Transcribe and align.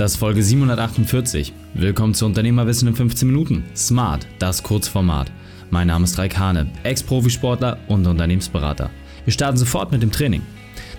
Das 0.00 0.12
ist 0.12 0.16
Folge 0.16 0.42
748. 0.42 1.52
Willkommen 1.74 2.14
zu 2.14 2.24
Unternehmerwissen 2.24 2.88
in 2.88 2.94
15 2.94 3.28
Minuten. 3.28 3.64
Smart, 3.76 4.26
das 4.38 4.62
Kurzformat. 4.62 5.30
Mein 5.68 5.88
Name 5.88 6.04
ist 6.04 6.16
Raikane, 6.16 6.72
Ex-Profisportler 6.84 7.78
und 7.86 8.06
Unternehmensberater. 8.06 8.88
Wir 9.26 9.32
starten 9.34 9.58
sofort 9.58 9.92
mit 9.92 10.02
dem 10.02 10.10
Training. 10.10 10.40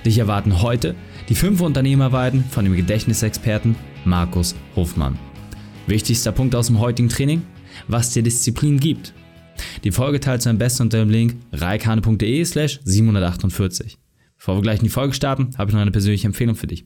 Dich 0.05 0.19
erwarten 0.19 0.61
heute 0.61 0.93
die 1.29 1.33
fünf 1.33 1.61
Unternehmerweiden 1.61 2.43
von 2.43 2.63
dem 2.63 2.75
Gedächtnisexperten 2.75 3.75
Markus 4.05 4.53
Hofmann. 4.75 5.17
Wichtigster 5.87 6.31
Punkt 6.31 6.53
aus 6.53 6.67
dem 6.67 6.77
heutigen 6.77 7.09
Training, 7.09 7.41
was 7.87 8.11
dir 8.11 8.21
Disziplin 8.21 8.79
gibt. 8.79 9.15
Die 9.83 9.91
Folge 9.91 10.19
teilst 10.19 10.45
du 10.45 10.51
am 10.51 10.59
besten 10.59 10.83
unter 10.83 10.99
dem 10.99 11.09
Link 11.09 11.37
reikane.de 11.53 12.45
slash 12.45 12.79
748. 12.83 13.97
Bevor 14.37 14.57
wir 14.57 14.61
gleich 14.61 14.77
in 14.77 14.85
die 14.85 14.89
Folge 14.89 15.15
starten, 15.15 15.49
habe 15.57 15.71
ich 15.71 15.73
noch 15.73 15.81
eine 15.81 15.89
persönliche 15.89 16.27
Empfehlung 16.27 16.53
für 16.53 16.67
dich. 16.67 16.85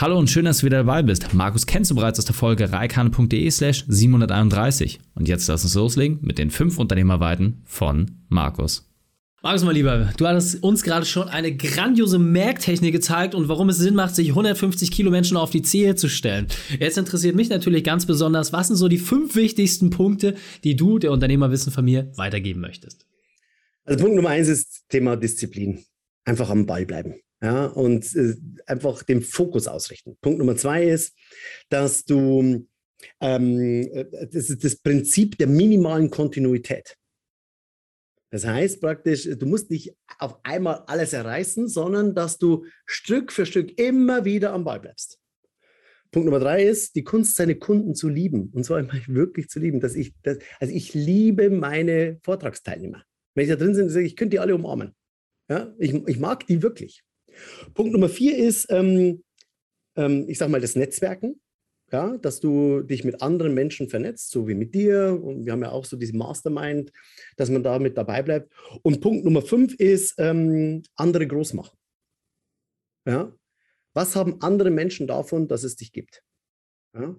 Hallo 0.00 0.18
und 0.18 0.30
schön, 0.30 0.46
dass 0.46 0.60
du 0.60 0.64
wieder 0.64 0.78
dabei 0.78 1.02
bist. 1.02 1.34
Markus 1.34 1.66
kennst 1.66 1.90
du 1.90 1.94
bereits 1.94 2.18
aus 2.18 2.24
der 2.24 2.34
Folge 2.34 2.72
reikane.de 2.72 3.50
slash 3.50 3.84
731. 3.86 4.98
Und 5.14 5.28
jetzt 5.28 5.46
lass 5.46 5.62
uns 5.62 5.74
loslegen 5.74 6.20
mit 6.22 6.38
den 6.38 6.50
fünf 6.50 6.78
Unternehmerweiten 6.78 7.60
von 7.66 8.10
Markus. 8.30 8.90
Markus, 9.42 9.62
mein 9.62 9.74
Lieber, 9.74 10.10
du 10.16 10.26
hattest 10.26 10.62
uns 10.62 10.84
gerade 10.84 11.04
schon 11.04 11.28
eine 11.28 11.54
grandiose 11.54 12.18
Merktechnik 12.18 12.94
gezeigt 12.94 13.34
und 13.34 13.50
warum 13.50 13.68
es 13.68 13.76
Sinn 13.76 13.94
macht, 13.94 14.14
sich 14.14 14.30
150 14.30 14.90
Kilo 14.90 15.10
Menschen 15.10 15.36
auf 15.36 15.50
die 15.50 15.60
Zehe 15.60 15.96
zu 15.96 16.08
stellen. 16.08 16.46
Jetzt 16.78 16.96
interessiert 16.96 17.36
mich 17.36 17.50
natürlich 17.50 17.84
ganz 17.84 18.06
besonders, 18.06 18.54
was 18.54 18.68
sind 18.68 18.76
so 18.76 18.88
die 18.88 18.96
fünf 18.96 19.36
wichtigsten 19.36 19.90
Punkte, 19.90 20.34
die 20.64 20.76
du, 20.76 20.98
der 20.98 21.12
Unternehmerwissen 21.12 21.74
von 21.74 21.84
mir, 21.84 22.10
weitergeben 22.16 22.62
möchtest? 22.62 23.04
Also 23.84 24.02
Punkt 24.02 24.16
Nummer 24.16 24.30
eins 24.30 24.48
ist 24.48 24.88
Thema 24.88 25.16
Disziplin. 25.16 25.84
Einfach 26.24 26.48
am 26.48 26.64
Ball 26.64 26.86
bleiben 26.86 27.16
ja, 27.42 27.66
und 27.66 28.14
äh, 28.14 28.36
einfach 28.66 29.02
den 29.02 29.22
Fokus 29.22 29.66
ausrichten. 29.66 30.16
Punkt 30.20 30.38
Nummer 30.38 30.56
zwei 30.56 30.84
ist, 30.84 31.16
dass 31.68 32.04
du 32.04 32.66
ähm, 33.20 33.88
äh, 33.92 34.26
das 34.26 34.50
ist 34.50 34.64
das 34.64 34.76
Prinzip 34.76 35.38
der 35.38 35.46
minimalen 35.46 36.10
Kontinuität. 36.10 36.96
Das 38.30 38.46
heißt 38.46 38.80
praktisch, 38.80 39.28
du 39.28 39.46
musst 39.46 39.70
nicht 39.70 39.92
auf 40.18 40.38
einmal 40.44 40.84
alles 40.86 41.12
erreißen, 41.12 41.66
sondern 41.66 42.14
dass 42.14 42.38
du 42.38 42.64
Stück 42.86 43.32
für 43.32 43.44
Stück 43.44 43.78
immer 43.78 44.24
wieder 44.24 44.52
am 44.52 44.64
Ball 44.64 44.78
bleibst. 44.78 45.18
Punkt 46.12 46.26
Nummer 46.26 46.40
drei 46.40 46.64
ist, 46.64 46.94
die 46.96 47.04
Kunst, 47.04 47.36
seine 47.36 47.56
Kunden 47.56 47.94
zu 47.94 48.08
lieben. 48.08 48.50
Und 48.52 48.64
zwar 48.64 48.84
wirklich 49.06 49.48
zu 49.48 49.60
lieben. 49.60 49.80
Dass 49.80 49.94
ich, 49.94 50.12
dass, 50.22 50.38
also 50.58 50.74
ich 50.74 50.94
liebe 50.94 51.50
meine 51.50 52.18
Vortragsteilnehmer. 52.22 53.04
Wenn 53.34 53.44
ich 53.44 53.50
da 53.50 53.56
drin 53.56 53.74
bin, 53.74 54.04
ich 54.04 54.16
könnte 54.16 54.30
die 54.30 54.40
alle 54.40 54.54
umarmen. 54.54 54.94
Ja, 55.48 55.72
ich, 55.78 55.94
ich 55.94 56.18
mag 56.18 56.46
die 56.46 56.62
wirklich. 56.62 57.02
Punkt 57.74 57.92
Nummer 57.92 58.08
vier 58.08 58.36
ist, 58.36 58.66
ähm, 58.70 59.22
ähm, 59.96 60.26
ich 60.28 60.38
sage 60.38 60.50
mal, 60.50 60.60
das 60.60 60.76
Netzwerken. 60.76 61.40
Ja, 61.92 62.16
dass 62.18 62.38
du 62.38 62.82
dich 62.82 63.02
mit 63.02 63.20
anderen 63.20 63.52
Menschen 63.52 63.88
vernetzt, 63.88 64.30
so 64.30 64.46
wie 64.46 64.54
mit 64.54 64.76
dir. 64.76 65.20
Und 65.20 65.44
wir 65.44 65.52
haben 65.52 65.62
ja 65.62 65.72
auch 65.72 65.84
so 65.84 65.96
diese 65.96 66.16
Mastermind, 66.16 66.92
dass 67.36 67.50
man 67.50 67.64
da 67.64 67.80
mit 67.80 67.98
dabei 67.98 68.22
bleibt. 68.22 68.52
Und 68.82 69.00
Punkt 69.00 69.24
Nummer 69.24 69.42
fünf 69.42 69.74
ist, 69.74 70.14
ähm, 70.18 70.84
andere 70.94 71.26
groß 71.26 71.54
machen. 71.54 71.76
Ja? 73.04 73.34
Was 73.92 74.14
haben 74.14 74.40
andere 74.40 74.70
Menschen 74.70 75.08
davon, 75.08 75.48
dass 75.48 75.64
es 75.64 75.74
dich 75.74 75.92
gibt? 75.92 76.22
Ja? 76.94 77.16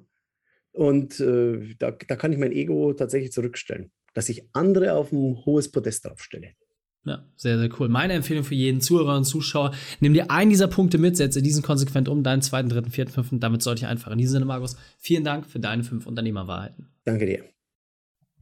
Und 0.72 1.20
äh, 1.20 1.76
da, 1.78 1.92
da 1.92 2.16
kann 2.16 2.32
ich 2.32 2.40
mein 2.40 2.54
Ego 2.54 2.94
tatsächlich 2.94 3.34
zurückstellen, 3.34 3.92
dass 4.14 4.30
ich 4.30 4.48
andere 4.54 4.94
auf 4.94 5.12
ein 5.12 5.46
hohes 5.46 5.70
Podest 5.70 6.06
draufstelle. 6.06 6.54
Ja, 7.04 7.24
sehr, 7.36 7.58
sehr 7.58 7.70
cool. 7.80 7.90
Meine 7.90 8.14
Empfehlung 8.14 8.44
für 8.44 8.54
jeden 8.54 8.80
Zuhörer 8.80 9.18
und 9.18 9.26
Zuschauer, 9.26 9.72
nimm 10.02 10.14
dir 10.14 10.30
einen 10.30 10.52
dieser 10.52 10.68
Punkte 10.68 11.00
mit, 11.00 11.18
setze 11.18 11.42
diesen 11.42 11.64
konsequent 11.64 12.08
um, 12.08 12.22
deinen 12.22 12.44
zweiten, 12.44 12.70
dritten, 12.70 12.92
vierten, 12.92 13.12
fünften, 13.12 13.40
damit 13.40 13.64
sollte 13.64 13.80
ich 13.80 13.88
einfach. 13.88 14.12
In 14.12 14.20
diesem 14.20 14.34
Sinne, 14.34 14.46
Markus, 14.46 14.78
vielen 15.00 15.24
Dank 15.24 15.48
für 15.48 15.60
deine 15.60 15.84
fünf 15.84 16.06
Unternehmerwahrheiten. 16.06 16.90
Danke 17.04 17.26
dir. 17.26 17.44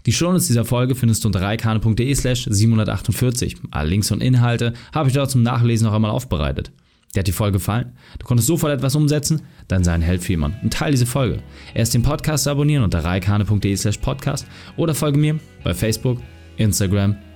Die 0.06 0.12
Shownotes 0.12 0.48
dieser 0.48 0.66
Folge 0.66 0.96
findest 0.96 1.24
du 1.24 1.30
unter 1.30 1.42
reikane.de 1.42 2.16
slash 2.16 2.48
748. 2.50 3.58
Alle 3.72 3.90
Links 3.90 4.12
und 4.12 4.22
Inhalte 4.22 4.74
habe 4.94 5.10
ich 5.10 5.16
dort 5.16 5.32
zum 5.32 5.44
Nachlesen 5.44 5.88
noch 5.88 5.94
einmal 5.94 6.12
aufbereitet. 6.12 6.72
Dir 7.16 7.20
hat 7.20 7.28
die 7.28 7.32
Folge 7.32 7.54
gefallen? 7.54 7.94
Du 8.20 8.26
konntest 8.26 8.48
sofort 8.48 8.72
etwas 8.72 8.96
umsetzen? 8.96 9.42
Dann 9.68 9.84
sei 9.84 9.94
ein 9.94 10.02
Held 10.02 10.24
für 10.24 10.34
jemanden 10.34 10.60
und 10.64 10.74
teile 10.74 10.92
diese 10.92 11.06
Folge. 11.06 11.42
Erst 11.74 11.94
den 11.94 12.04
Podcast 12.04 12.48
abonnieren 12.48 12.84
unter 12.84 13.04
reikane.de 13.04 13.76
slash 13.76 13.98
podcast 13.98 14.46
oder 14.78 14.94
folge 14.94 15.18
mir 15.18 15.40
bei 15.64 15.74
Facebook, 15.74 16.22
Instagram, 16.58 17.16